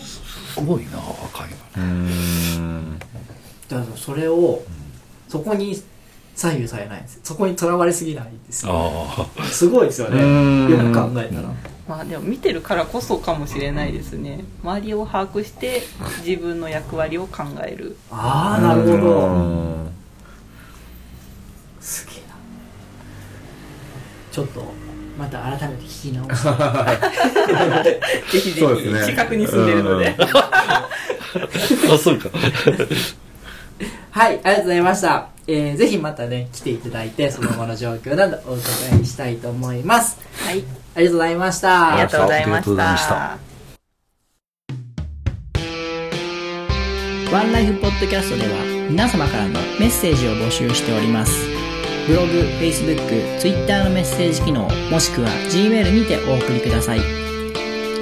[0.00, 2.98] すごいな若いの。
[3.68, 4.62] だからそれを
[5.28, 5.80] そこに
[6.34, 7.20] 左右されないんです。
[7.22, 8.72] そこにとらわれすぎないんですよ。
[8.72, 9.44] ああ。
[9.44, 10.22] すごいですよね。
[10.22, 10.70] うん。
[10.70, 11.48] よく考えたら。
[11.88, 14.44] まあでも見てるからこそかもしれないですね。
[14.62, 15.82] 周りを把握して
[16.24, 17.96] 自分の役割を考える。
[18.10, 19.92] ああなるほど。
[21.80, 22.13] すげ
[24.34, 24.64] ちょっと
[25.16, 26.42] また改めて聞き直し
[27.84, 28.00] て
[28.32, 30.88] ぜひぜそうですねひ近くに住んでるので、あ
[31.96, 32.30] そうか
[34.10, 35.28] はい、ありがとうございました。
[35.46, 40.18] えー、ぜひまたね、来ていただいて、その後の状況などお伺いしたいと思います。
[40.44, 40.64] はい
[40.96, 41.92] ありがとうございました。
[41.92, 43.38] ありがとうございまありがとうございましした
[47.32, 51.53] ワンライフポッドキャストでは皆様からのメッセージを募集しております。
[52.06, 57.00] ブログ、Facebook、Twitter のメッセージ機能、もしくは Gmail にてお送りください。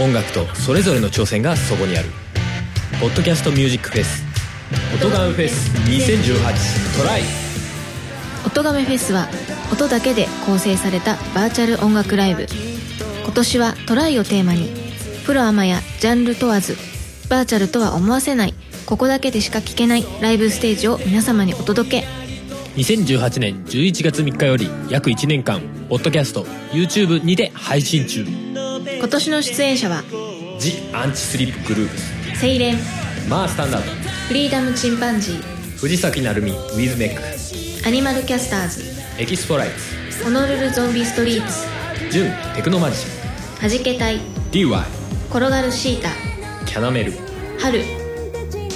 [0.00, 2.08] 音楽とそれぞれの挑戦がそこにある
[2.98, 4.24] 「ポッドキャストミュージックフェス」
[4.96, 7.22] 「音ガンフェス2018トライ」
[8.46, 9.28] 音亀フェスは
[9.70, 12.46] 音だけで構成されたバーチャル音楽ライブ。
[13.24, 14.81] 今年はトライをテーマに
[15.24, 16.76] プロアマやジャンル問わず
[17.28, 18.54] バーチャルとは思わせない
[18.86, 22.06] ここだけでしか聴けないライブステージを皆様にお届け。
[22.76, 28.24] 2018年11月3日より約1年間ポッドキャスト YouTube にて配信中。
[28.24, 30.02] 今年の出演者は
[30.58, 32.40] 「ジ・アンチスリップグループス。
[32.40, 32.78] セイレン」
[33.28, 33.92] マースタンダード。
[34.28, 37.86] フリーダムチンパンジー藤崎鳴海ウィズメック。
[37.86, 38.82] アニマルキャスターズ
[39.18, 40.24] エキスポライツ。
[40.24, 41.66] ホノルルゾンビストリーツ
[42.10, 43.06] ジュンテクノマジシ
[43.60, 44.20] はじけたい
[44.52, 45.01] DY
[45.32, 46.10] 転がるシータ。
[46.66, 47.14] キャナメル。
[47.58, 47.80] 春。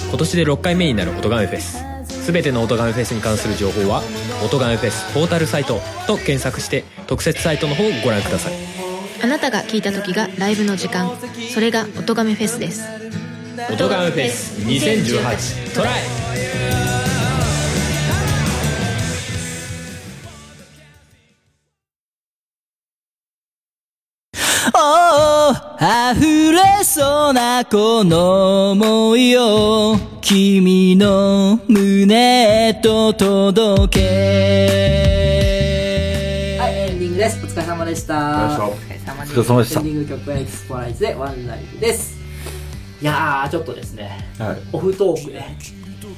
[0.09, 1.77] 今年で6回目になる音亀フェス。
[2.25, 4.01] 全ての音亀フェスに関する情報は
[4.43, 8.53] 「音亀フェスポータルサイト」と検索して特設サイトの方をご覧ください。
[9.21, 11.11] あなたが聞いた時がライブの時間。
[11.53, 12.81] それが音亀フェスです。
[13.71, 16.16] 音亀フェス2018トライ
[27.65, 34.05] この想いを君の胸へと届け。
[36.59, 37.43] はいエンディングです。
[37.43, 38.15] お疲れ様でした。
[38.63, 39.79] お疲れ様ですお疲れ様でした。
[39.79, 42.19] エンディング曲はエクスポライズでワンライフです。
[43.01, 44.29] いやーちょっとですね。
[44.37, 44.57] はい。
[44.71, 45.43] オフトークで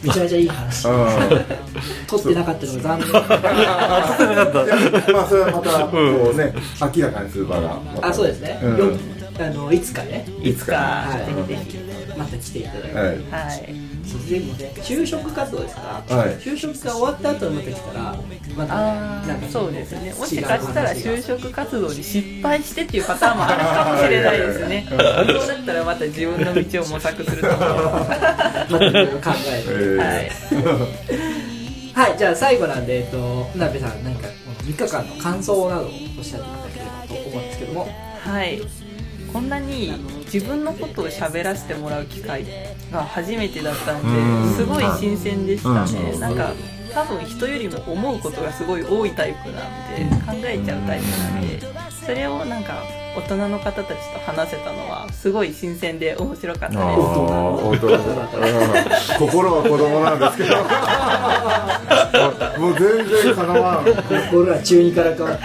[0.03, 0.89] めちゃめちゃいい話。
[0.89, 1.07] うん
[2.05, 3.11] 撮ってなかったのが残念。
[5.15, 5.97] まあそれはまたこ
[6.33, 6.53] うね
[6.97, 7.79] 明らかにする場が。
[7.95, 8.77] またあそうですね、うん。
[8.77, 8.85] よ
[9.39, 10.25] あのいつかね。
[10.43, 10.75] いつか。
[10.75, 11.47] はい。
[11.47, 11.83] ぜひぜ
[12.17, 13.07] また来ていただいて、はい。
[13.07, 13.17] はい。
[14.09, 16.03] そうでもね就職活動ですか？
[16.09, 16.29] ら、はい。
[16.39, 18.15] 就職が終わった後にまた来たら
[18.57, 20.13] またあねなんかあそうですね。
[20.17, 24.85] もしかしたら就職活動に失敗してっていうパターンもあるかもしれないですね。
[24.89, 25.25] そうだっ
[25.65, 27.47] たらまた自分の道を模索すると。
[27.47, 27.65] 思いま
[28.79, 30.05] たいろいろ考えて、えーは
[32.05, 35.87] いはいじゃあ最後なんでえっと船部さん何かこの3日間の感想などをお
[36.21, 37.87] っしゃっていただければと思うんですけども
[38.19, 38.59] はい
[39.31, 39.93] こんなに
[40.31, 42.45] 自分のことを喋らせてもらう機会
[42.91, 44.45] が初めてだったうん。
[44.45, 46.11] んですごい新鮮でしたね。
[46.13, 46.19] うん。
[46.19, 46.51] なんか
[46.93, 49.61] 多分人よりも思うことがすごい多いタイプな
[50.33, 51.59] んで考えちゃうタイプなんで
[52.05, 52.81] それをなんか
[53.15, 56.79] 大人の方たちと話せたのはすごい新鮮で面白かったです。
[59.19, 60.55] 心は子供なんですけど。
[62.59, 63.85] もう全然かなわん。
[64.35, 65.43] 俺ら中2から変わって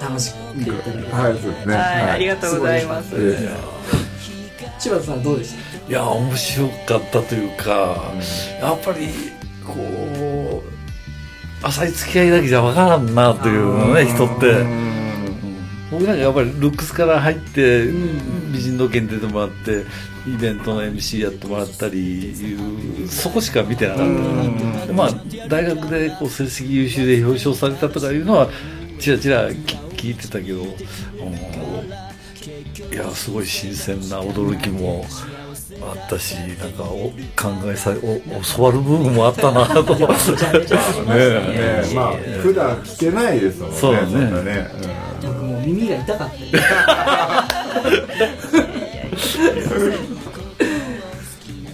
[0.00, 3.14] 楽しく見ていたはいそうですねはい、ありがとうございます。
[3.14, 3.50] いやいや
[4.78, 5.58] 柴田さんどうでした？
[5.88, 8.12] いや面白かったというか、
[8.60, 9.08] やっぱり
[9.66, 10.62] こ
[11.62, 14.50] う浅い付き合いだけじゃ分からんなというのね人って。
[14.50, 14.97] うん
[15.90, 17.86] 僕なんかやっぱりルックスから入って
[18.52, 19.84] 美人の検定でもらって
[20.26, 24.80] イベントの MC やってもらったりいうそこしか見てなかった。
[24.80, 25.10] からまあ
[25.48, 28.48] 大学でこう成績優秀で表彰されたとかいうのは
[29.00, 30.68] ちらちら聞いてたけど、うん
[32.90, 35.04] いやすごい新鮮な驚きも
[35.82, 37.12] あったしなんかお考
[37.66, 38.20] えさお
[38.56, 39.94] 教わる部分もあったな と。
[39.94, 40.06] ね。
[40.06, 40.06] ね
[41.10, 41.92] え。
[41.94, 44.68] まあ普段聞けないですもんねそうだね
[45.68, 46.40] 耳が痛かったよ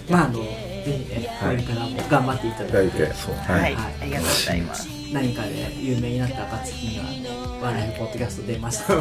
[0.09, 0.41] まああのぜ
[0.85, 3.09] ひねこれからも頑張っていただいては
[3.69, 4.89] いありがとうございます。
[5.13, 7.05] 何かで有名になった暁には
[7.61, 8.97] 笑いポッドキャスト出ました ち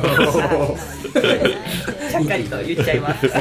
[2.16, 3.26] ゃっかりと言っちゃいます。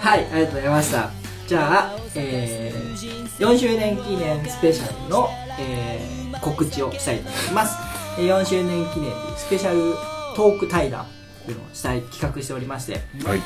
[0.00, 1.10] はい、ありがとうございました。
[1.46, 7.89] じゃあ、えー、4周年記念スペシャルの、えー告知をしたいと思います。
[8.20, 9.94] えー4周年記念でスペシャル
[10.36, 11.06] トーク対談
[11.44, 12.92] というのをしたい企画しておりまして、
[13.24, 13.40] はい。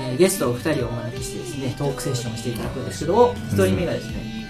[0.00, 4.46] えーゲストを2人お招きしてですね、トークセッションをしていただくんですけども、1人目がですね、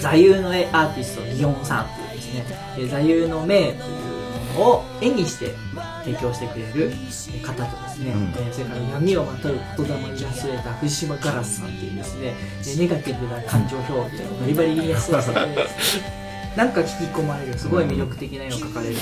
[0.00, 2.44] 座右の絵アーティスト、ギヨンさんというですね、
[2.78, 3.78] えー座右の銘という
[4.58, 5.54] ものを絵にして
[6.04, 8.22] 提供してくれるえー方とですね、うん。
[8.36, 16.19] えーそれから闇をまとう言霊イラストレーター、藤島ガラスさんというですね、えーネガティブな感情表現をバリバリイラストされてですね、
[16.56, 18.96] なんか引き込まれる、すごい魅力的な絵を描かれる、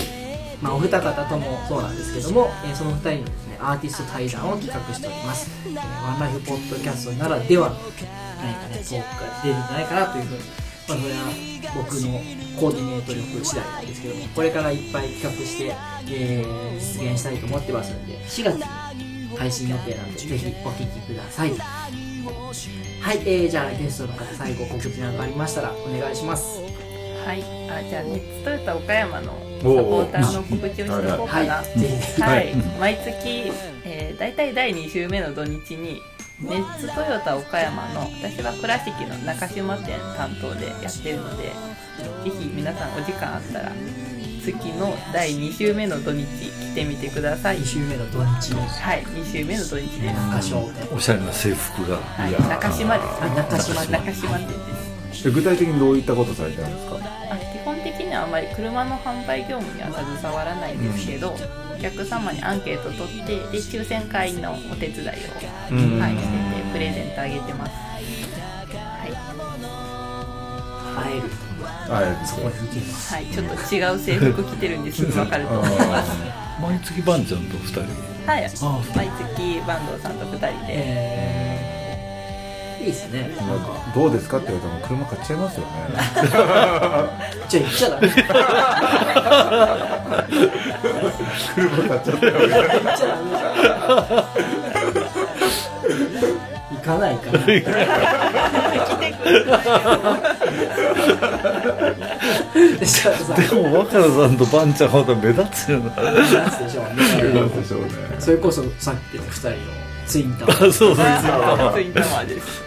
[0.61, 5.51] まあ、お二方ともそうなんですけども、えーその二人のですね、アーティスト対談を企画しております。
[5.67, 7.73] えーワンライフポッドキャストならでは、
[8.41, 10.41] 何かね、トークが出るんじゃないかなというふうに、
[10.89, 12.09] まあ、それは僕の
[12.61, 15.75] コーディネート力次第なんですけども、これからいっぱい企画して、
[16.11, 21.53] えー実現したいと思ってますので、4月に配信予定なんで、ぜひお聞きください。
[23.01, 26.61] はい、えー、じゃあゲストの方、最後告知などありましたらお願いします。
[27.29, 29.27] はい、あじゃあネッツトヨタ岡山の
[29.59, 31.57] サポーターの告知をしていこうかな。
[31.57, 31.67] はい。
[32.21, 33.53] はい、毎月、
[33.85, 36.01] えー、大体第2週目の土日に
[36.41, 41.53] ネッツトヨタ岡山の私は倉敷の中島店担当でやってるのでぜ
[42.31, 43.73] ひ皆さんお時間あったら
[44.41, 47.59] 月の第2週目の土日来てみてください。
[47.59, 48.55] 2週目の土日。
[48.55, 49.03] のはい。
[49.03, 50.15] 2週目の土日です。
[50.15, 50.97] 中商店。
[50.97, 51.99] おしゃれな制服が。
[51.99, 52.33] はい。
[52.33, 53.23] 中島です。
[53.23, 53.85] あ中島。
[53.85, 54.78] 中島店です
[55.25, 56.99] で具体的にどういったことされてるんですか？
[57.31, 61.35] あ基本的にはあまり車の販売業務には携わらないんですけど、
[61.77, 65.13] お客様にアンケート取ってで抽選会のお手伝いを、
[65.73, 65.99] うん。
[66.01, 66.33] はい、してて
[66.73, 67.73] プレゼントあげてます。
[67.73, 67.79] は
[71.07, 71.29] い、会える。
[71.91, 73.15] あえそこに行きます。
[73.15, 75.05] はい、ちょっと違う制服着てるんです。
[75.05, 76.11] ぐ分かると思います。
[76.61, 77.81] 毎月ばんちゃんと二人？
[78.27, 78.43] はい。
[78.43, 78.61] 毎月
[79.61, 80.49] 坂東さんと2人で。
[80.69, 81.48] えー、
[82.79, 83.23] いいですね。
[83.23, 85.69] なんかどうですかって言われたら車買っちゃいますよね。
[87.49, 88.29] じゃあ行っちゃダメ車
[91.89, 92.33] 買っちゃったよ。
[92.33, 94.29] ね行っちゃダメ
[96.71, 97.39] 行かないかな
[103.39, 106.03] でも若菜さんとばんちゃんはまた目立つよな。
[106.03, 106.15] なん
[106.51, 107.33] つでしょうね。
[107.35, 107.89] なんでしょうね。
[108.19, 109.57] それこそさっきの二人の
[110.09, 110.59] ツインタワー。
[110.59, 110.95] そうそう。
[110.97, 112.63] ツインタワーです。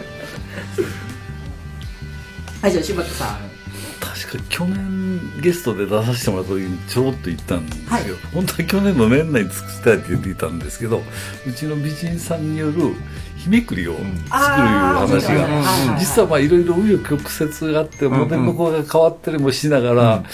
[2.62, 3.52] はいじゃあ柴田さん。
[4.00, 8.04] 確か去年ゲストで出させてもらった時にちょろっと言ったんですよ、はい。
[8.34, 11.02] 本当は去年の年内に作りたいって言っていたんですけど
[11.46, 12.94] うちの美人さんによる
[13.36, 20.24] 日めくりを作るいう話が実はまあいろいろ紆余曲折があってモデルの子が変わったりもしながら、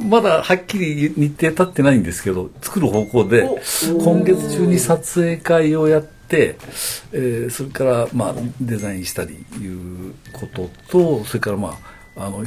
[0.00, 3.58] まだはっきり日程立ってないんですけど作る方向でお
[4.02, 11.78] 今月中に撮影会をやって、えーそれからまあデザインしたりいうこととそれからま
[12.16, 12.44] ああの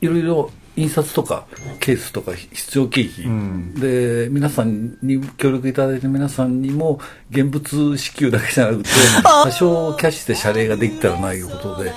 [0.00, 0.50] いろいろ
[0.80, 1.46] 印刷とか
[1.80, 3.74] ケースとか必要経費、ん。
[3.74, 7.00] で皆さんに協力いただいた皆さんにも
[7.30, 8.88] 現物支給だけじゃなくて
[9.22, 11.92] 多少キャッシュで謝礼ができたらないいうことで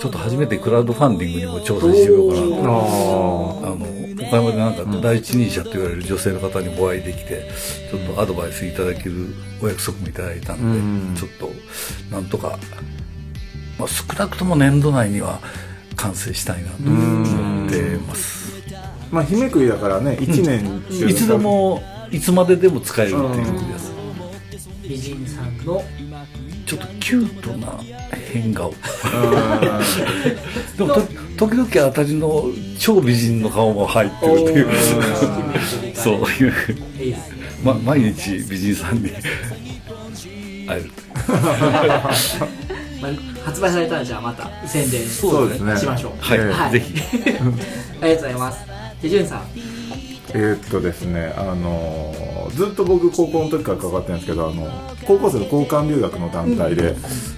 [0.00, 3.62] ちょっと初めてクラウドファンディングにも挑戦してみようかなと。
[3.64, 7.48] ああの岡山でなんか第一人者と言われる女性の方にお会いできて
[7.90, 11.14] ちょっとアドバイスいただけるお約束もいただいたので、うん。
[11.16, 11.50] ちょっと
[12.10, 12.58] なんとか、
[13.78, 15.40] まあ、少なくとも年度内には
[15.96, 23.98] 完成したいなと思ってますーまあ日めくりだからね1年いつでもいつまででも使えるっていうやつ。
[24.88, 25.84] 美人さんの
[26.64, 27.78] ちょっとキュートな
[28.32, 28.72] 変顔。
[29.04, 29.80] あ
[30.78, 31.02] でもと
[31.36, 32.44] 時々当たりの
[32.78, 34.68] 超美人の顔も入ってるっていう。
[35.94, 36.52] そういう。
[36.98, 37.38] いいですね。
[37.62, 39.10] ま、 毎日美人さんに
[40.66, 40.90] 会える
[43.00, 43.12] まあ、
[43.44, 45.72] 発売されたらじゃあまた宣伝しそうですね。
[45.72, 46.12] ましょう。
[46.18, 46.72] はい、はい。
[46.72, 46.94] ぜひ。
[48.00, 48.58] ありがとうございます。
[49.02, 49.42] でじゅんさん。
[50.34, 54.68] えーっとですねあのーずっと僕高校の時から関わってるんですけどあの
[55.06, 56.96] 高校生の交換留学の団体で、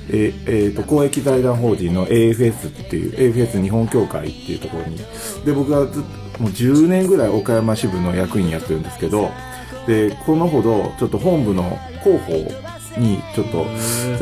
[0.08, 2.52] えーえーと公益財団法人の AFS
[2.86, 4.96] っていう AFS 日本協会っていうところに。
[5.44, 6.02] で僕はずっ
[6.36, 9.30] ともう10年ぐらい岡山支部の役員やってるんですけど
[9.86, 12.50] でこのほどちょっと本部の広報
[12.98, 13.66] にちょっと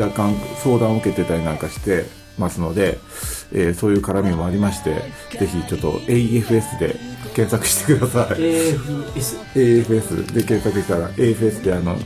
[0.01, 2.05] 若干相談を受けてたりなんかして
[2.37, 2.97] ますので、
[3.51, 4.95] えーそういう絡みもありまして
[5.37, 6.95] ぜひちょっと AFS で
[7.33, 8.37] 検索してください。
[8.37, 11.97] AFS AFS で検索したら AFS であの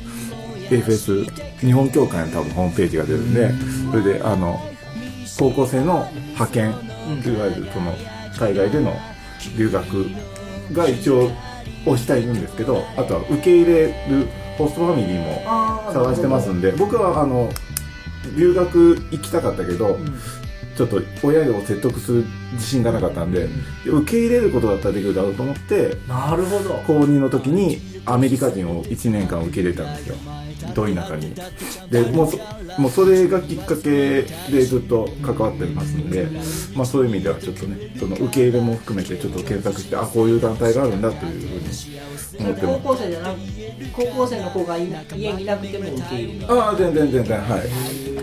[0.70, 1.26] AFS
[1.60, 3.52] 日本協会の多分ホームページが出るんで
[3.92, 4.60] それであの
[5.38, 6.74] 高校生の派遣、い
[7.38, 7.94] わゆるその
[8.38, 8.94] 海外での
[9.58, 10.08] 留学
[10.72, 11.32] が一応
[11.86, 17.50] 推しているんですけどあとは受け入れるホストファミリーも探してますんで僕はあの
[18.38, 20.00] 留学行きたかったけど、
[20.78, 23.48] ちょっと親を説得する自信がなかったんで、
[23.86, 26.82] 受け入れることだったらできるだろうと思ってなるほど。
[26.88, 30.16] 高2の時にアメリカ人を1年間受け入れたんですよ。
[30.74, 31.34] ど田舎に。
[31.92, 32.38] でもうそ
[32.82, 36.28] もうそれがきっかけでずっと関わってますんで、
[36.76, 41.74] まあ、そういう意味ではちょっとねその受け入れも含めてちょっと検索してあこういう団体があるんだというふうに
[42.40, 43.38] 思って高校生じゃなく
[43.96, 47.68] 高校生の子がいな家にいなくても受け入れるああ全然全然はい。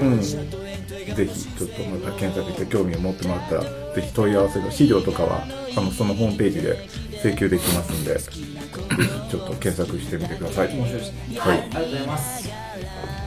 [0.00, 0.20] うん。
[0.20, 5.42] ぜひちょっとまた検索して興味を持ってもらったらぜひ問い合わせの資料とかは
[5.76, 6.88] あのそのホームページで
[7.22, 8.44] 請求できますんでぜひ
[9.30, 10.68] ちょっと検索してみてください。
[10.68, 11.38] 面白いですね。
[11.38, 12.59] ははいい、ありがとうございます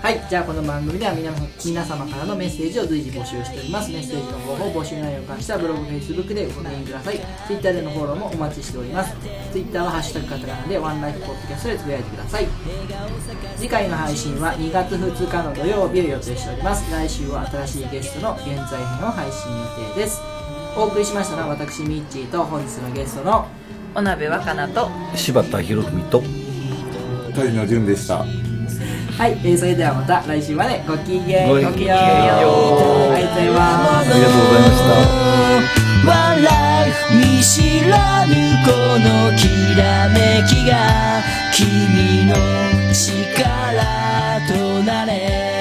[0.03, 1.31] はいじゃあこの番組では皆
[1.63, 3.89] 皆様からのメッセージを随時募集しております。
[3.89, 7.21] メッセージの方法募集内容に関してはブログ Facebook でご確認ください。
[7.47, 9.15] Twitter でのフォローもお待ちしております。
[9.53, 12.47] Twitter は「ハッシュタグカタカナ」でワンライフポッドキャストでつぶやいてください。
[13.55, 16.91] 次回の配信は2月2日の土曜日を予定しております。
[16.91, 20.19] 来週は新しいゲストの現在編を配信予定です。
[20.75, 23.47] お送りしましたのは私ミッチーと本日のゲストの
[23.95, 26.21] お鍋若菜と柴田博文と
[27.33, 28.25] 谷野潤でした
[29.17, 31.61] はい、えーそれではまた来週までごきげんよう。
[31.61, 33.13] ごきげんよう。
[33.13, 34.09] ありがとうございます。
[34.09, 34.89] ありがとうございました。
[36.03, 38.33] 笑い見知らぬ
[38.65, 41.21] このきらめきが
[41.53, 42.33] 君の
[42.91, 45.52] 力となれ